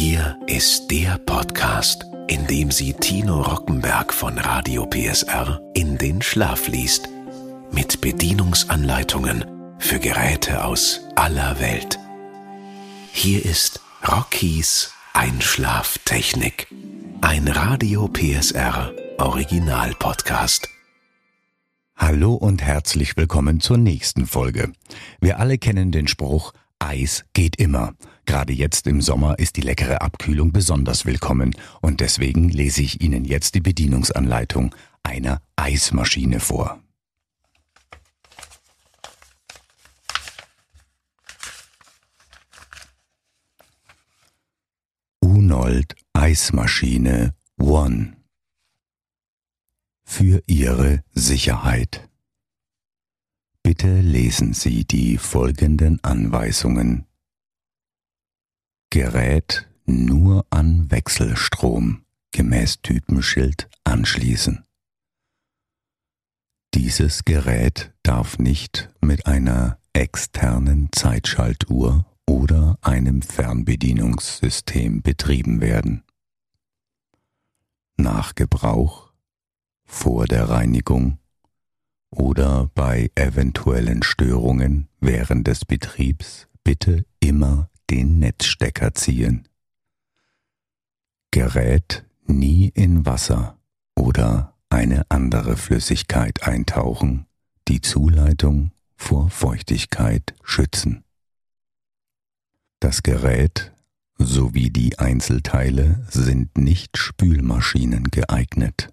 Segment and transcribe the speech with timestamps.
[0.00, 6.68] Hier ist der Podcast, in dem sie Tino Rockenberg von Radio PSR in den Schlaf
[6.68, 7.08] liest.
[7.72, 9.44] Mit Bedienungsanleitungen
[9.80, 11.98] für Geräte aus aller Welt.
[13.10, 16.68] Hier ist Rockies Einschlaftechnik.
[17.20, 20.68] Ein Radio PSR Original Podcast.
[21.96, 24.70] Hallo und herzlich willkommen zur nächsten Folge.
[25.20, 27.94] Wir alle kennen den Spruch, Eis geht immer.
[28.26, 33.24] Gerade jetzt im Sommer ist die leckere Abkühlung besonders willkommen und deswegen lese ich Ihnen
[33.24, 36.82] jetzt die Bedienungsanleitung einer Eismaschine vor.
[45.20, 48.16] Unold Eismaschine One
[50.04, 52.07] für Ihre Sicherheit.
[53.68, 57.04] Bitte lesen Sie die folgenden Anweisungen.
[58.88, 64.64] Gerät nur an Wechselstrom gemäß Typenschild anschließen.
[66.72, 76.04] Dieses Gerät darf nicht mit einer externen Zeitschaltuhr oder einem Fernbedienungssystem betrieben werden.
[77.98, 79.12] Nach Gebrauch,
[79.84, 81.18] vor der Reinigung
[82.10, 89.48] oder bei eventuellen Störungen während des Betriebs bitte immer den Netzstecker ziehen.
[91.30, 93.58] Gerät nie in Wasser
[93.94, 97.26] oder eine andere Flüssigkeit eintauchen,
[97.68, 101.04] die Zuleitung vor Feuchtigkeit schützen.
[102.80, 103.72] Das Gerät
[104.18, 108.92] sowie die Einzelteile sind nicht Spülmaschinen geeignet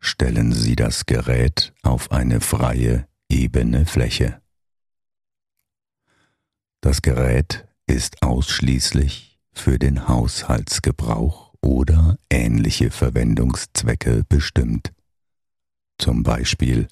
[0.00, 4.40] stellen Sie das Gerät auf eine freie, ebene Fläche.
[6.80, 14.92] Das Gerät ist ausschließlich für den Haushaltsgebrauch oder ähnliche Verwendungszwecke bestimmt,
[15.98, 16.88] zum Beispiel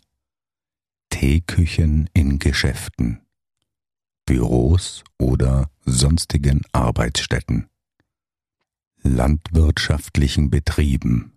[1.11, 3.21] Teeküchen in Geschäften,
[4.27, 7.69] Büros oder sonstigen Arbeitsstätten,
[9.03, 11.36] landwirtschaftlichen Betrieben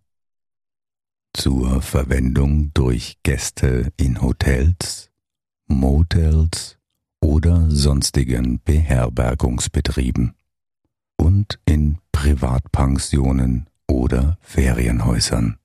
[1.40, 5.10] zur Verwendung durch Gäste in Hotels,
[5.68, 6.78] Motels
[7.22, 10.36] oder sonstigen Beherbergungsbetrieben
[11.16, 15.58] und in Privatpensionen oder Ferienhäusern.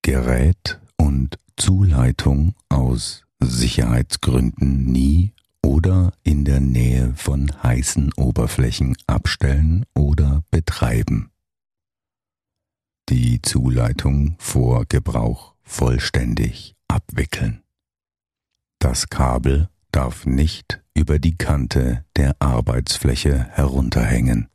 [0.00, 10.42] Gerät und Zuleitung aus Sicherheitsgründen nie oder in der Nähe von heißen Oberflächen abstellen oder
[10.50, 11.30] betreiben
[13.10, 17.64] die Zuleitung vor Gebrauch vollständig abwickeln.
[18.78, 24.48] Das Kabel darf nicht über die Kante der Arbeitsfläche herunterhängen.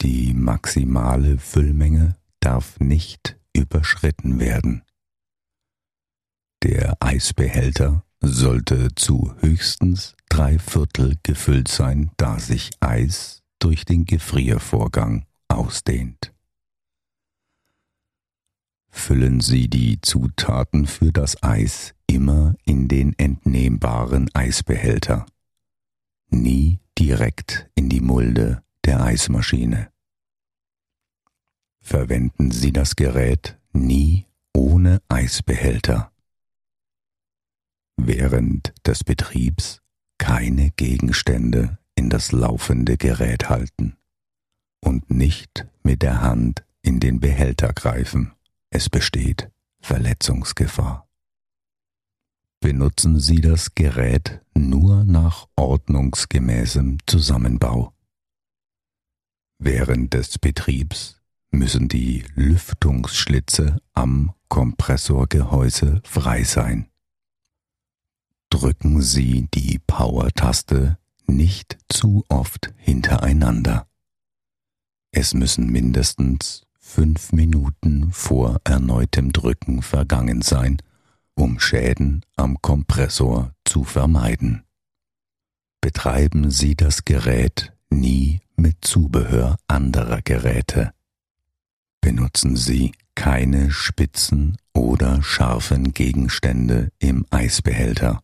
[0.00, 4.82] Die maximale Füllmenge darf nicht überschritten werden.
[6.64, 15.26] Der Eisbehälter sollte zu höchstens drei Viertel gefüllt sein, da sich Eis durch den Gefriervorgang
[15.46, 16.32] ausdehnt
[18.92, 25.26] füllen Sie die Zutaten für das Eis immer in den entnehmbaren Eisbehälter,
[26.28, 29.90] nie direkt in die Mulde der Eismaschine.
[31.80, 36.12] Verwenden Sie das Gerät nie ohne Eisbehälter.
[37.96, 39.80] Während des Betriebs
[40.18, 43.96] keine Gegenstände in das laufende Gerät halten
[44.80, 48.32] und nicht mit der Hand in den Behälter greifen.
[48.74, 49.50] Es besteht
[49.80, 51.06] Verletzungsgefahr.
[52.60, 57.92] Benutzen Sie das Gerät nur nach ordnungsgemäßem Zusammenbau.
[59.58, 66.88] Während des Betriebs müssen die Lüftungsschlitze am Kompressorgehäuse frei sein.
[68.48, 70.96] Drücken Sie die Power-Taste
[71.26, 73.86] nicht zu oft hintereinander.
[75.10, 80.76] Es müssen mindestens fünf Minuten vor erneutem Drücken vergangen sein,
[81.34, 84.64] um Schäden am Kompressor zu vermeiden.
[85.80, 90.92] Betreiben Sie das Gerät nie mit Zubehör anderer Geräte.
[92.02, 98.22] Benutzen Sie keine spitzen oder scharfen Gegenstände im Eisbehälter.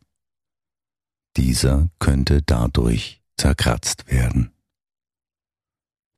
[1.38, 4.50] Dieser könnte dadurch zerkratzt werden.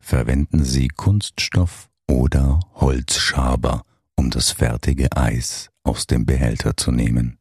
[0.00, 3.84] Verwenden Sie Kunststoff oder Holzschaber,
[4.16, 7.38] um das fertige Eis aus dem Behälter zu nehmen.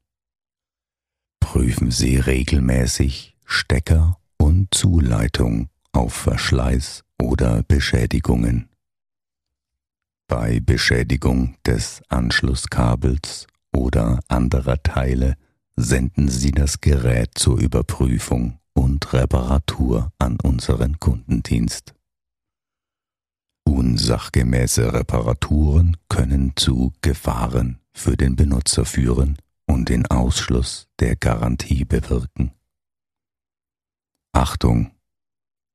[1.40, 8.70] Prüfen Sie regelmäßig Stecker und Zuleitung auf Verschleiß oder Beschädigungen.
[10.28, 15.36] Bei Beschädigung des Anschlusskabels oder anderer Teile
[15.76, 21.96] senden Sie das Gerät zur Überprüfung und Reparatur an unseren Kundendienst.
[23.70, 29.38] Unsachgemäße Reparaturen können zu Gefahren für den Benutzer führen
[29.68, 32.52] und den Ausschluss der Garantie bewirken.
[34.34, 34.92] Achtung!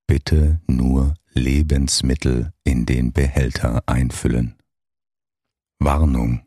[0.09, 4.57] Bitte nur Lebensmittel in den Behälter einfüllen.
[5.79, 6.43] Warnung!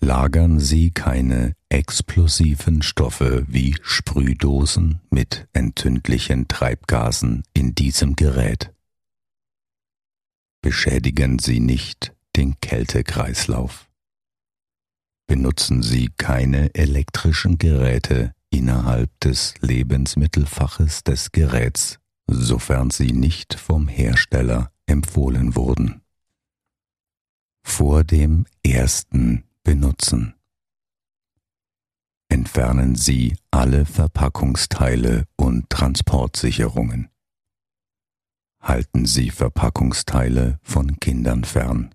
[0.00, 8.72] Lagern Sie keine explosiven Stoffe wie Sprühdosen mit entzündlichen Treibgasen in diesem Gerät.
[10.60, 13.88] Beschädigen Sie nicht den Kältekreislauf.
[15.26, 24.72] Benutzen Sie keine elektrischen Geräte innerhalb des Lebensmittelfaches des Geräts, sofern sie nicht vom Hersteller
[24.86, 26.02] empfohlen wurden.
[27.62, 30.34] Vor dem ersten Benutzen.
[32.30, 37.10] Entfernen Sie alle Verpackungsteile und Transportsicherungen.
[38.60, 41.94] Halten Sie Verpackungsteile von Kindern fern.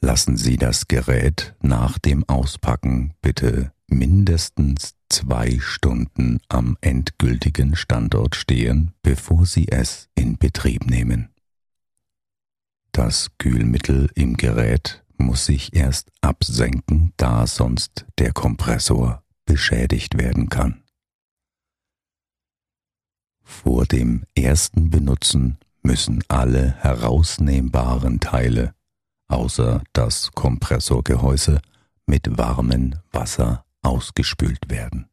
[0.00, 8.92] Lassen Sie das Gerät nach dem Auspacken bitte mindestens zwei Stunden am endgültigen Standort stehen,
[9.02, 11.28] bevor Sie es in Betrieb nehmen.
[12.92, 20.82] Das Kühlmittel im Gerät muss sich erst absenken, da sonst der Kompressor beschädigt werden kann.
[23.50, 28.74] Vor dem ersten Benutzen müssen alle herausnehmbaren Teile
[29.28, 31.60] außer das Kompressorgehäuse
[32.06, 35.08] mit warmem Wasser ausgespült werden.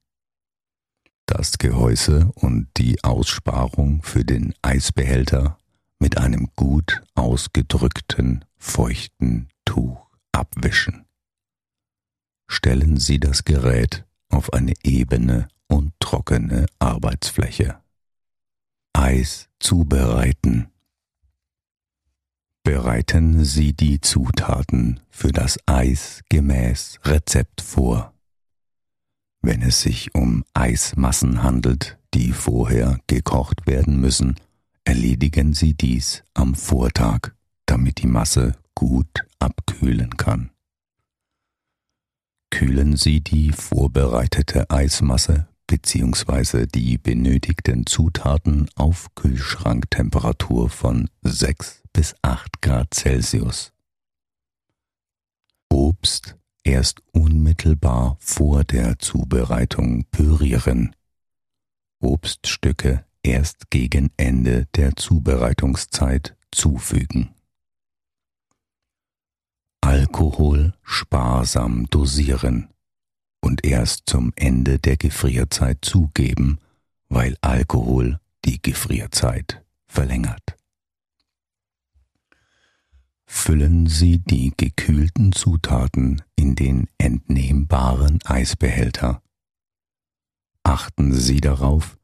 [1.25, 5.57] Das Gehäuse und die Aussparung für den Eisbehälter
[5.99, 11.05] mit einem gut ausgedrückten, feuchten Tuch abwischen.
[12.47, 17.81] Stellen Sie das Gerät auf eine ebene und trockene Arbeitsfläche.
[18.97, 20.69] Eis zubereiten.
[22.63, 28.15] Bereiten Sie die Zutaten für das Eis gemäß Rezept vor.
[29.43, 34.35] Wenn es sich um Eismassen handelt, die vorher gekocht werden müssen,
[34.83, 37.33] erledigen Sie dies am Vortag,
[37.67, 40.49] damit die Masse gut abkühlen kann.
[42.49, 46.65] Kühlen Sie die vorbereitete Eismasse bzw.
[46.65, 53.73] die benötigten Zutaten auf Kühlschranktemperatur von 6 bis 8 Grad Celsius.
[55.69, 60.95] Obst erst unmittelbar vor der Zubereitung pürieren.
[61.99, 67.33] Obststücke erst gegen Ende der Zubereitungszeit zufügen.
[69.81, 72.69] Alkohol sparsam dosieren
[73.47, 76.59] und erst zum Ende der Gefrierzeit zugeben,
[77.07, 80.57] weil Alkohol die Gefrierzeit verlängert.
[83.25, 89.21] Füllen Sie die gekühlten Zutaten in den entnehmbaren Eisbehälter.
[90.63, 91.97] Achten Sie darauf,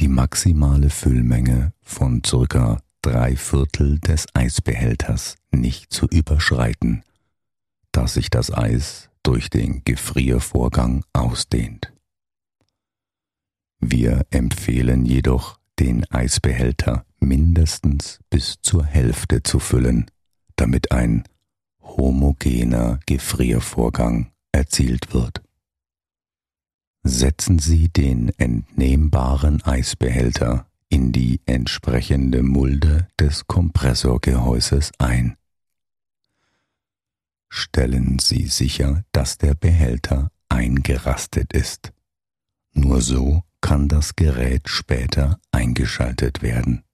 [0.00, 7.04] die maximale Füllmenge von circa drei Viertel des Eisbehälters nicht zu überschreiten,
[7.90, 11.92] da sich das Eis durch den Gefriervorgang ausdehnt.
[13.80, 20.10] Wir empfehlen jedoch, den Eisbehälter mindestens bis zur Hälfte zu füllen,
[20.56, 21.24] damit ein
[21.80, 25.42] homogener Gefriervorgang erzielt wird.
[27.02, 35.36] Setzen Sie den entnehmbaren Eisbehälter in die entsprechende Mulde des Kompressorgehäuses ein.
[37.50, 41.92] Stellen Sie sicher, dass der Behälter eingerastet ist.
[42.72, 46.84] Nur so kann das Gerät später eingeschaltet werden.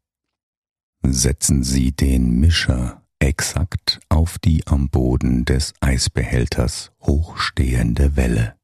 [1.02, 8.56] Setzen Sie den Mischer exakt auf die am Boden des Eisbehälters hochstehende Welle.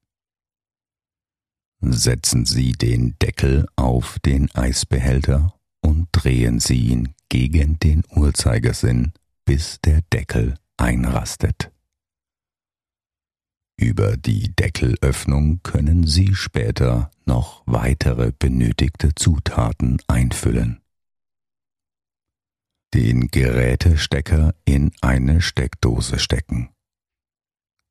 [1.79, 9.11] Setzen Sie den Deckel auf den Eisbehälter und drehen Sie ihn gegen den Uhrzeigersinn,
[9.45, 11.72] bis der Deckel einrastet.
[13.83, 20.83] Über die Deckelöffnung können Sie später noch weitere benötigte Zutaten einfüllen
[22.93, 26.69] den Gerätestecker in eine Steckdose stecken.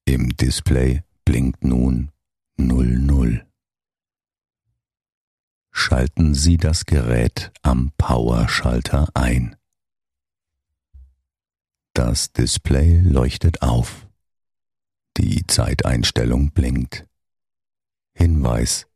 [0.05, 2.13] Im Display blinkt nun
[2.57, 3.45] 00.
[5.73, 9.57] schalten Sie das Gerät am Powerschalter ein.
[11.95, 14.02] Das Display leuchtet auf.
[15.19, 17.07] Die Zeiteinstellung blinkt.
[18.15, 18.87] Hinweis.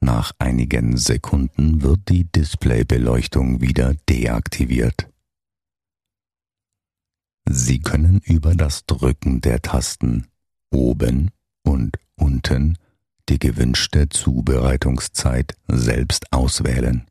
[0.00, 5.08] Nach einigen Sekunden wird die Displaybeleuchtung wieder deaktiviert.
[7.48, 10.26] Sie können über das Drücken der Tasten
[10.70, 11.30] oben
[11.62, 12.76] und unten
[13.28, 17.06] die gewünschte Zubereitungszeit selbst auswählen.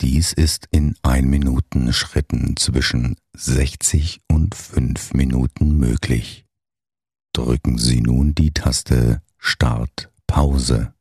[0.00, 6.44] Dies ist in 1 Minuten Schritten zwischen 60 und 5 Minuten möglich.
[7.34, 10.92] Drücken Sie nun die Taste Start Pause.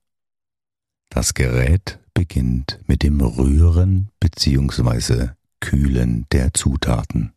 [1.10, 5.32] Das Gerät beginnt mit dem Rühren bzw.
[5.60, 7.34] Kühlen der Zutaten.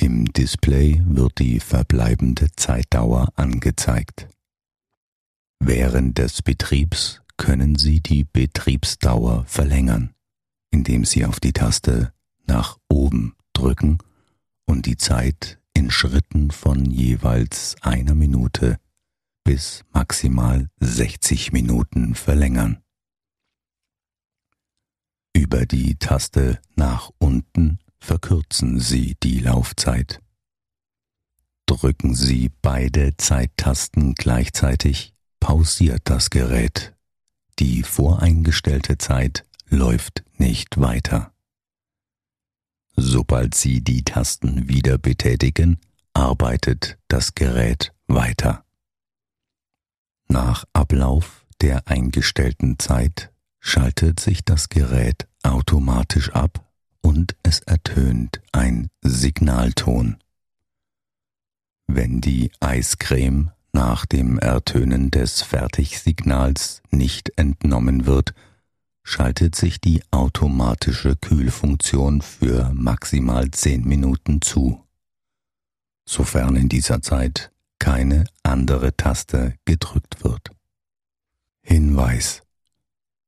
[0.00, 4.28] Im Display wird die verbleibende Zeitdauer angezeigt.
[5.60, 10.12] Während des Betriebs können Sie die Betriebsdauer verlängern,
[10.72, 12.12] indem Sie auf die Taste
[12.48, 13.98] nach oben drücken
[14.66, 18.80] und die Zeit in Schritten von jeweils einer Minute
[19.44, 22.82] bis maximal 60 Minuten verlängern.
[25.32, 30.20] Über die Taste nach unten verkürzen Sie die Laufzeit.
[31.66, 36.96] Drücken Sie beide Zeittasten gleichzeitig, pausiert das Gerät.
[37.60, 41.32] Die voreingestellte Zeit läuft nicht weiter.
[43.00, 45.78] Sobald Sie die Tasten wieder betätigen,
[46.14, 48.64] arbeitet das Gerät weiter.
[50.26, 56.68] Nach Ablauf der eingestellten Zeit schaltet sich das Gerät automatisch ab
[57.00, 60.16] und es ertönt ein Signalton.
[61.86, 68.34] Wenn die Eiscreme nach dem Ertönen des Fertigsignals nicht entnommen wird,
[69.08, 74.84] schaltet sich die automatische Kühlfunktion für maximal 10 Minuten zu,
[76.06, 80.50] sofern in dieser Zeit keine andere Taste gedrückt wird.
[81.62, 82.42] Hinweis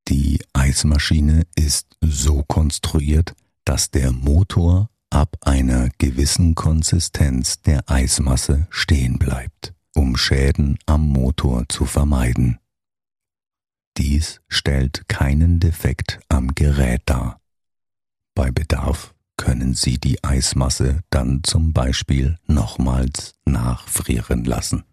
[0.07, 3.33] Die Eismaschine ist so konstruiert,
[3.65, 11.65] dass der Motor ab einer gewissen Konsistenz der Eismasse stehen bleibt, um Schäden am Motor
[11.71, 12.60] zu vermeiden.
[14.21, 17.41] Dies stellt keinen Defekt am Gerät dar.
[18.35, 24.85] Bei Bedarf können Sie die Eismasse dann zum Beispiel nochmals nachfrieren lassen.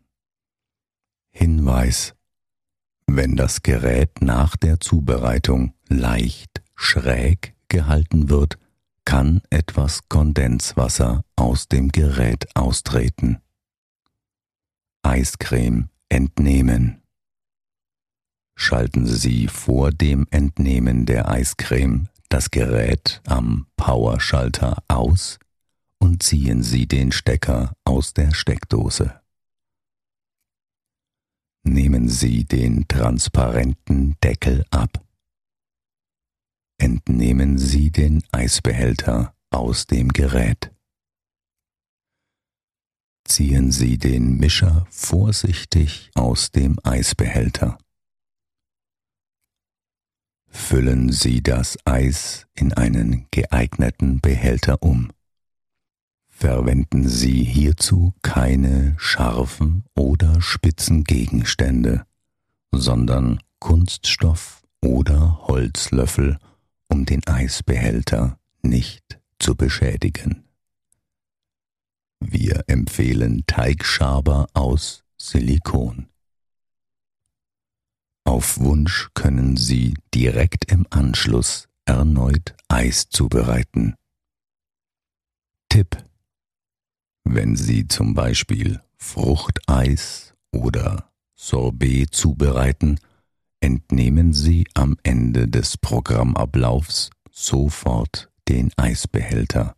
[1.29, 2.15] Hinweis
[3.05, 8.57] Wenn das Gerät nach der Zubereitung leicht schräg gehalten wird,
[9.03, 13.39] kann etwas Kondenswasser aus dem Gerät austreten.
[15.01, 17.03] Eiscreme entnehmen.
[18.59, 25.37] Schalten Sie vor dem Entnehmen der Eiscreme das Gerät am Powerschalter aus
[25.99, 29.21] und ziehen Sie den Stecker aus der Steckdose.
[31.63, 35.05] Nehmen Sie den transparenten Deckel ab.
[36.79, 40.71] Entnehmen Sie den Eisbehälter aus dem Gerät.
[43.23, 47.77] Ziehen Sie den Mischer vorsichtig aus dem Eisbehälter.
[50.57, 55.13] Füllen Sie das Eis in einen geeigneten Behälter um.
[56.27, 62.05] Verwenden Sie hierzu keine scharfen oder spitzen Gegenstände,
[62.73, 66.37] sondern Kunststoff oder Holzlöffel,
[66.89, 70.43] um den Eisbehälter nicht zu beschädigen.
[72.19, 76.09] Wir empfehlen Teigschaber aus Silikon.
[78.27, 83.95] Auf Wunsch können Sie direkt im Anschluss erneut Eis zubereiten.
[85.69, 85.95] Tipp
[87.23, 92.99] Wenn Sie zum Beispiel Fruchteis oder Sorbet zubereiten,
[93.61, 99.77] entnehmen Sie am Ende des Programmablaufs sofort den Eisbehälter.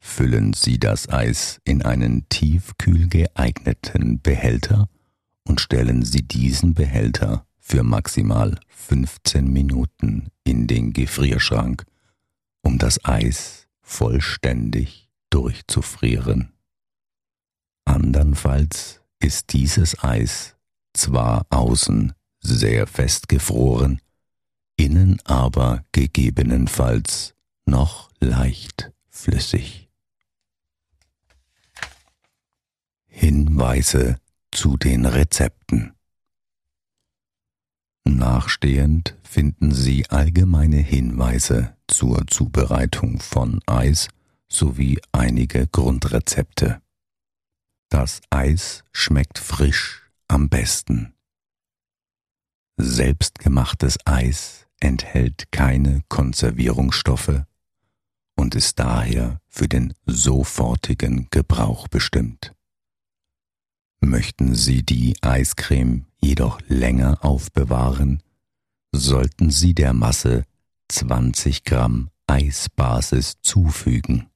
[0.00, 4.88] Füllen Sie das Eis in einen tiefkühl geeigneten Behälter
[5.46, 11.84] und stellen Sie diesen Behälter für maximal 15 Minuten in den Gefrierschrank,
[12.62, 16.52] um das Eis vollständig durchzufrieren.
[17.84, 20.56] Andernfalls ist dieses Eis
[20.92, 24.00] zwar außen sehr festgefroren,
[24.76, 27.34] innen aber gegebenenfalls
[27.64, 29.88] noch leicht flüssig.
[33.06, 34.20] Hinweise
[34.56, 35.92] zu den Rezepten.
[38.04, 44.08] Nachstehend finden Sie allgemeine Hinweise zur Zubereitung von Eis
[44.48, 46.80] sowie einige Grundrezepte.
[47.90, 51.12] Das Eis schmeckt frisch am besten.
[52.78, 57.42] Selbstgemachtes Eis enthält keine Konservierungsstoffe
[58.36, 62.55] und ist daher für den sofortigen Gebrauch bestimmt.
[64.06, 68.22] Möchten Sie die Eiscreme jedoch länger aufbewahren,
[68.92, 70.44] sollten Sie der Masse
[70.86, 74.30] 20 Gramm Eisbasis zufügen.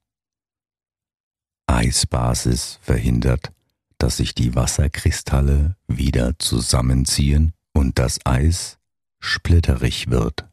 [1.69, 3.53] Eisbasis verhindert,
[3.97, 8.77] dass sich die Wasserkristalle wieder zusammenziehen und das Eis
[9.21, 10.49] splitterig wird.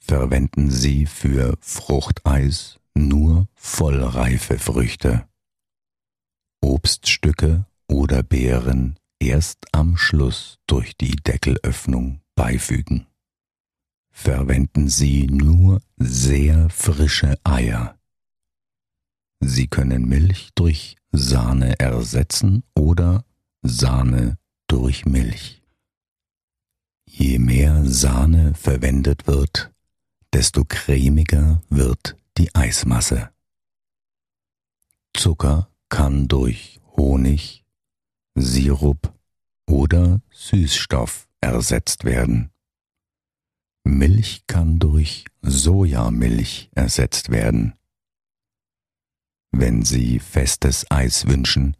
[0.00, 5.28] Verwenden Sie für Fruchteis nur vollreife Früchte.
[6.62, 13.06] Obststücke oder Beeren erst am Schluss durch die Deckelöffnung beifügen.
[14.10, 17.98] Verwenden Sie nur sehr frische Eier.
[19.40, 23.24] Sie können Milch durch Sahne ersetzen oder
[23.62, 25.62] Sahne durch Milch.
[27.06, 29.72] Je mehr Sahne verwendet wird,
[30.32, 33.30] desto cremiger wird die Eismasse.
[35.14, 37.64] Zucker kann durch Honig,
[38.40, 39.12] Sirup
[39.66, 42.50] oder Süßstoff ersetzt werden.
[43.84, 47.74] Milch kann durch Sojamilch ersetzt werden.
[49.50, 51.76] Wenn Sie festes Eis wünschen,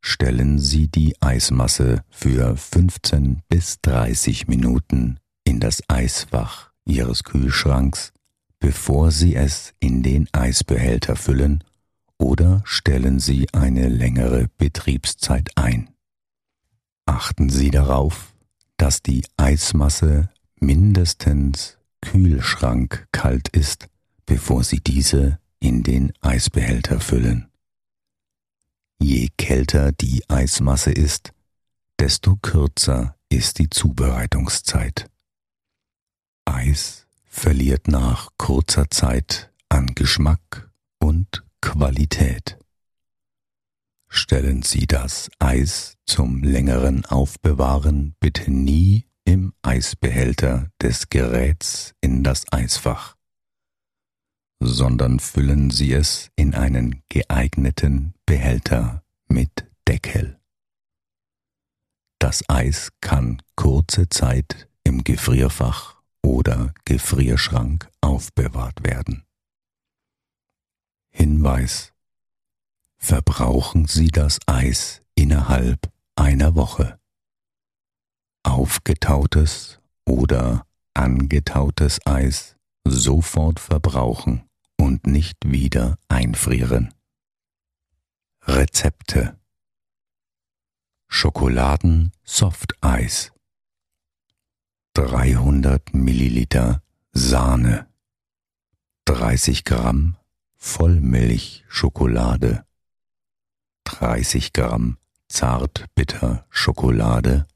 [0.00, 8.12] stellen Sie die Eismasse für 15 bis 30 Minuten in das Eisfach Ihres Kühlschranks,
[8.58, 11.62] bevor Sie es in den Eisbehälter füllen,
[12.18, 15.90] oder stellen Sie eine längere Betriebszeit ein.
[17.10, 18.32] Achten Sie darauf,
[18.76, 23.88] dass die Eismasse mindestens kühlschrankkalt ist,
[24.26, 27.50] bevor Sie diese in den Eisbehälter füllen.
[29.00, 31.32] Je kälter die Eismasse ist,
[31.98, 35.10] desto kürzer ist die Zubereitungszeit.
[36.44, 42.59] Eis verliert nach kurzer Zeit an Geschmack und Qualität.
[44.12, 52.44] Stellen Sie das Eis zum längeren Aufbewahren bitte nie im Eisbehälter des Geräts in das
[52.52, 53.16] Eisfach,
[54.58, 60.40] sondern füllen Sie es in einen geeigneten Behälter mit Deckel.
[62.18, 69.24] Das Eis kann kurze Zeit im Gefrierfach oder Gefrierschrank aufbewahrt werden.
[71.10, 71.92] Hinweis
[73.00, 77.00] verbrauchen Sie das Eis innerhalb einer Woche.
[78.42, 86.94] Aufgetautes oder angetautes Eis sofort verbrauchen und nicht wieder einfrieren.
[88.42, 89.38] Rezepte
[91.08, 93.32] Schokoladen Softeis
[94.94, 96.82] 300 Milliliter
[97.12, 97.88] Sahne
[99.06, 100.16] 30 Gramm
[100.56, 102.64] Vollmilchschokolade
[103.90, 104.98] 30 Gramm
[105.28, 107.46] Zartbitterschokolade,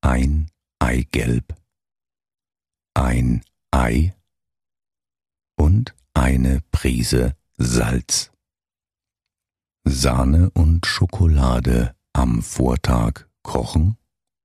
[0.00, 1.54] ein Eigelb,
[2.94, 4.14] ein Ei
[5.56, 8.32] und eine Prise Salz.
[9.84, 13.98] Sahne und Schokolade am Vortag kochen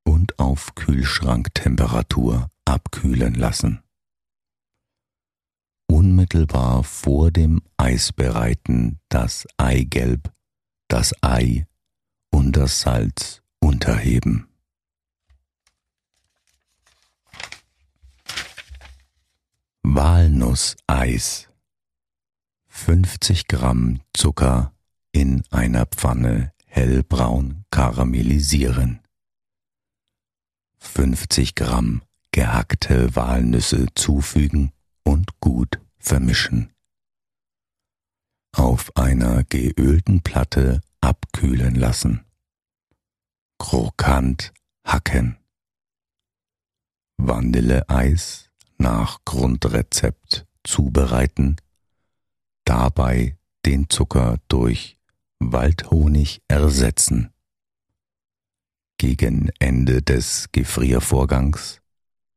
[0.04, 3.82] und auf Kühlschranktemperatur abkühlen lassen.
[5.88, 10.34] Unmittelbar vor dem Eisbereiten das Eigelb
[10.90, 11.68] das Ei
[12.32, 14.50] und das Salz unterheben.
[19.84, 21.50] Walnusseis
[22.68, 24.74] 50 Gramm Zucker
[25.12, 29.00] in einer Pfanne hellbraun karamellisieren.
[30.80, 34.72] 50 Gramm gehackte Walnüsse zufügen
[35.04, 36.72] und gut vermischen
[38.54, 42.26] auf einer geölten Platte abkühlen lassen.
[43.58, 44.54] Krokant
[44.86, 45.38] hacken.
[47.18, 51.58] Vanilleeis nach Grundrezept zubereiten,
[52.64, 54.98] dabei den Zucker durch
[55.40, 57.34] Waldhonig ersetzen.
[58.98, 61.82] Gegen Ende des Gefriervorgangs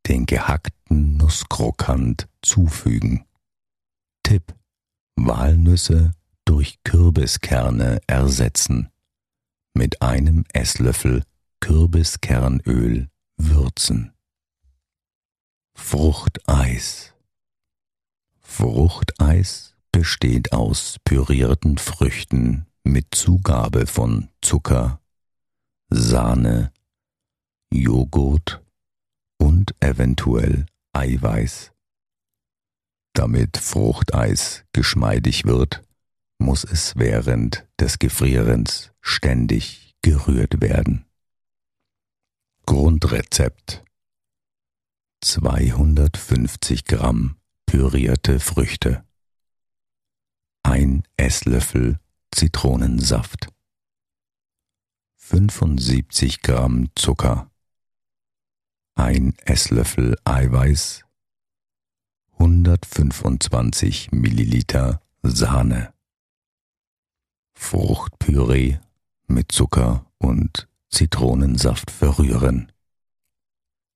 [0.08, 3.24] den gehackten Nusskrokant zufügen.
[4.22, 4.54] Tipp
[5.16, 6.12] Walnüsse
[6.44, 8.88] durch Kürbiskerne ersetzen.
[9.74, 11.24] Mit einem Esslöffel
[11.60, 14.12] Kürbiskernöl würzen.
[15.74, 17.14] Fruchteis.
[18.40, 25.00] Fruchteis besteht aus pürierten Früchten mit Zugabe von Zucker,
[25.88, 26.72] Sahne,
[27.72, 28.62] Joghurt
[29.38, 31.71] und eventuell Eiweiß.
[33.22, 35.84] Damit Fruchteis geschmeidig wird,
[36.38, 41.04] muss es während des Gefrierens ständig gerührt werden.
[42.66, 43.84] Grundrezept
[45.20, 49.04] 250 Gramm pürierte Früchte.
[50.64, 52.00] Ein Esslöffel
[52.32, 53.50] Zitronensaft.
[55.18, 57.52] 75 Gramm Zucker.
[58.96, 61.04] Ein Esslöffel Eiweiß.
[62.38, 65.92] 125 Milliliter Sahne.
[67.54, 68.78] Fruchtpüree
[69.26, 72.72] mit Zucker und Zitronensaft verrühren.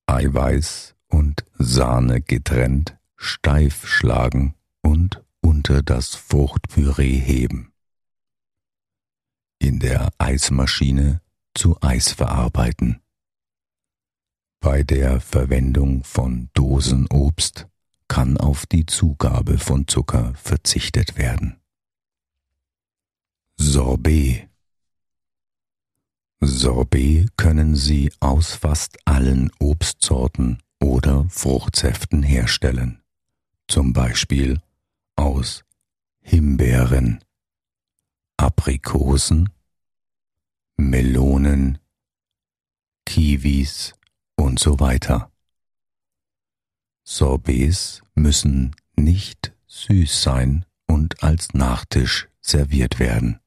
[0.07, 7.73] Eiweiß und Sahne getrennt, steif schlagen und unter das Fruchtpüree heben.
[9.59, 11.21] In der Eismaschine
[11.55, 13.01] zu Eis verarbeiten.
[14.61, 17.69] Bei der Verwendung von Dosenobst
[18.09, 21.57] kann auf die Zugabe von Zucker verzichtet werden.
[23.57, 24.49] Sorbet
[26.41, 33.03] Sorbet können Sie aus fast allen Obstsorten oder Fruchtsäften herstellen,
[33.69, 34.61] zum Beispiel
[35.17, 35.65] aus
[36.21, 37.25] Himbeeren,
[38.37, 39.49] Aprikosen,
[40.77, 41.79] Melonen,
[43.07, 43.95] Kiwis
[44.37, 45.31] und so weiter.
[47.09, 53.39] Sorbets müssen nicht süß sein und als Nachtisch serviert werden.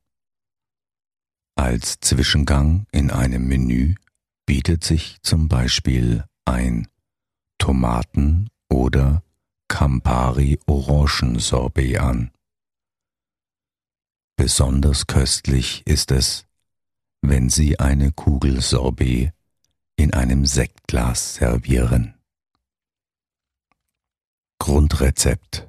[1.55, 3.95] Als Zwischengang in einem Menü
[4.45, 6.87] bietet sich zum Beispiel ein
[7.57, 9.23] Tomaten- oder
[9.67, 12.31] Campari-Orangensorbet an.
[14.37, 16.45] Besonders köstlich ist es,
[17.21, 19.33] wenn Sie eine Kugel Sorbet
[19.97, 22.18] in einem Sektglas servieren.
[24.59, 25.67] Grundrezept.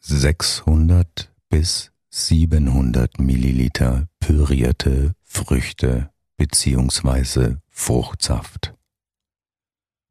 [0.00, 7.56] 600 bis 700 Milliliter pürierte Früchte bzw.
[7.68, 8.74] Fruchtsaft,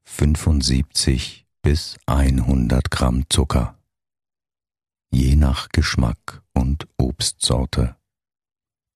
[0.04, 3.78] 75 bis 100 Gramm Zucker,
[5.10, 7.96] je nach Geschmack und Obstsorte,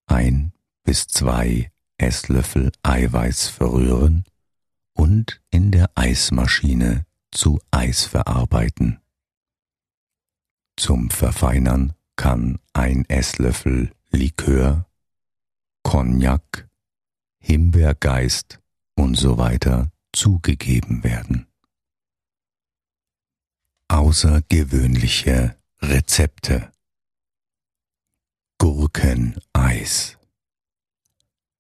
[0.06, 4.26] ein bis zwei Esslöffel Eiweiß verrühren
[4.94, 9.00] und in der Eismaschine zu Eis verarbeiten.
[10.76, 14.86] Zum Verfeinern kann ein Esslöffel Likör,
[15.84, 16.70] Cognac,
[17.40, 18.60] Himbeergeist
[18.96, 21.48] und so weiter zugegeben werden.
[23.88, 26.72] Außergewöhnliche Rezepte
[28.58, 30.18] Gurkeneis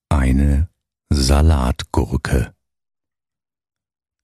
[0.09, 0.69] Eine
[1.09, 2.53] Salatgurke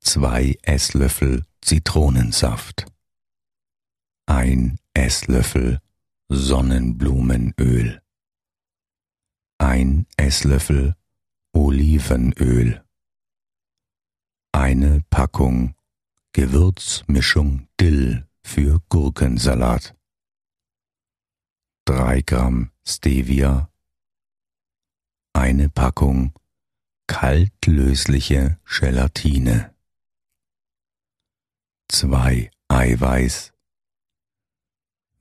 [0.05, 2.85] Zwei Esslöffel Zitronensaft.
[4.27, 5.81] Ein Esslöffel
[6.29, 8.01] Sonnenblumenöl,
[9.57, 10.95] ein Esslöffel
[11.53, 12.85] Olivenöl,
[14.51, 15.75] eine Packung
[16.33, 19.95] Gewürzmischung Dill für Gurkensalat,
[21.85, 23.71] drei Gramm Stevia,
[25.33, 26.33] eine Packung
[27.07, 29.74] kaltlösliche Gelatine,
[31.89, 33.53] zwei Eiweiß,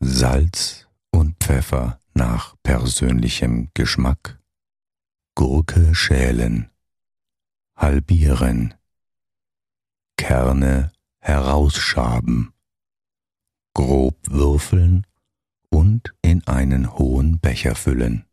[0.00, 4.40] Salz und Pfeffer nach persönlichem Geschmack,
[5.34, 6.70] Gurke schälen,
[7.76, 8.74] halbieren,
[10.16, 12.52] Kerne herausschaben,
[13.74, 15.06] grob würfeln
[15.70, 18.26] und in einen hohen Becher füllen.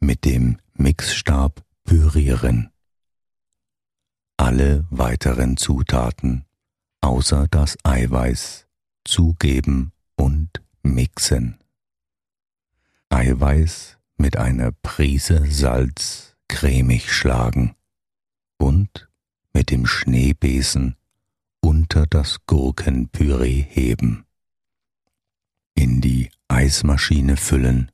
[0.00, 2.70] Mit dem Mixstab pürieren.
[4.36, 6.44] Alle weiteren Zutaten
[7.04, 8.66] außer das Eiweiß
[9.04, 11.60] zugeben und mixen.
[13.10, 17.74] Eiweiß mit einer Prise Salz cremig schlagen
[18.56, 19.10] und
[19.52, 20.96] mit dem Schneebesen
[21.60, 24.24] unter das Gurkenpüree heben.
[25.74, 27.92] In die Eismaschine füllen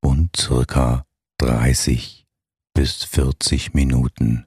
[0.00, 1.06] und circa
[1.38, 2.26] 30
[2.74, 4.46] bis 40 Minuten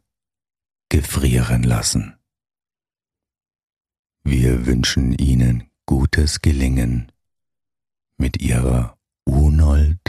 [0.89, 2.19] gefrieren lassen.
[4.23, 7.11] Wir wünschen Ihnen gutes Gelingen
[8.17, 9.99] mit ihrer Unold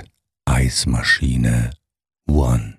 [0.44, 1.70] Eismaschine
[2.28, 2.78] One.